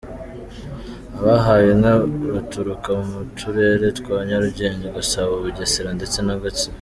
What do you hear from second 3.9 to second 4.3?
twa